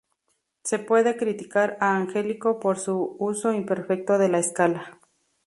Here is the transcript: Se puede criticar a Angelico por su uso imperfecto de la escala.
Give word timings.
Se 0.63 0.79
puede 0.79 1.15
criticar 1.15 1.77
a 1.79 1.95
Angelico 1.95 2.59
por 2.59 2.79
su 2.79 3.15
uso 3.19 3.53
imperfecto 3.53 4.17
de 4.17 4.29
la 4.29 4.39
escala. 4.39 4.99